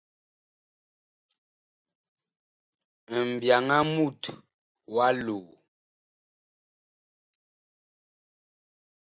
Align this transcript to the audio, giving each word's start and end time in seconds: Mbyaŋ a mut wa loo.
Mbyaŋ 3.27 3.65
a 3.77 3.79
mut 3.93 4.21
wa 4.93 5.07
loo. 5.25 5.47